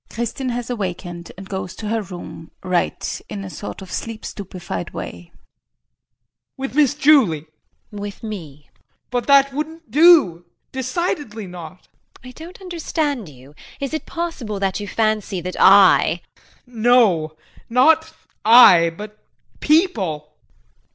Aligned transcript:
[Kristin 0.09 0.49
has 0.49 0.71
awakened 0.71 1.31
and 1.37 1.47
goes 1.47 1.75
to 1.75 1.87
her 1.89 2.01
room, 2.01 2.49
right, 2.63 3.21
in 3.29 3.43
a 3.43 3.51
sort 3.51 3.83
of 3.83 3.91
sleep 3.91 4.25
stupified 4.25 4.95
way.] 4.95 5.25
JEAN. 5.27 5.31
With 6.57 6.73
Miss 6.73 6.95
Julie? 6.95 7.41
JULIE. 7.41 7.45
With 7.91 8.23
me. 8.23 8.61
JEAN. 8.63 8.71
But 9.11 9.27
that 9.27 9.53
wouldn't 9.53 9.91
do 9.91 10.45
decidedly 10.71 11.45
not. 11.45 11.83
JULIE. 12.23 12.29
I 12.29 12.31
don't 12.31 12.61
understand 12.61 13.29
you. 13.29 13.53
Is 13.79 13.93
it 13.93 14.07
possible 14.07 14.59
that 14.59 14.79
you 14.79 14.87
fancy 14.87 15.39
that 15.39 15.57
I 15.59 16.21
JEAN. 16.67 16.81
No 16.81 17.37
not 17.69 18.11
I, 18.43 18.89
but 18.89 19.19
people. 19.59 20.17
JULIE. 20.17 20.35